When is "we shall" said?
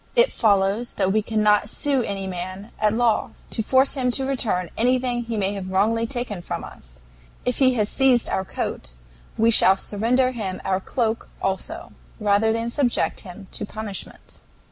9.37-9.77